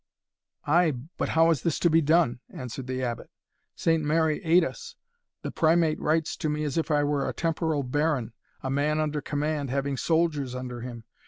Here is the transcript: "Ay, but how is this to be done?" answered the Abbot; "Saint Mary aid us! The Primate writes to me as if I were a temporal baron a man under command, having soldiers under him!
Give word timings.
"Ay, 0.65 0.93
but 1.17 1.29
how 1.29 1.51
is 1.51 1.61
this 1.61 1.77
to 1.77 1.87
be 1.87 2.01
done?" 2.01 2.39
answered 2.49 2.87
the 2.87 3.03
Abbot; 3.03 3.29
"Saint 3.75 4.03
Mary 4.03 4.43
aid 4.43 4.63
us! 4.63 4.95
The 5.43 5.51
Primate 5.51 5.99
writes 5.99 6.35
to 6.37 6.49
me 6.49 6.63
as 6.63 6.75
if 6.75 6.89
I 6.89 7.03
were 7.03 7.29
a 7.29 7.33
temporal 7.33 7.83
baron 7.83 8.33
a 8.63 8.71
man 8.71 8.99
under 8.99 9.21
command, 9.21 9.69
having 9.69 9.97
soldiers 9.97 10.55
under 10.55 10.81
him! 10.81 11.03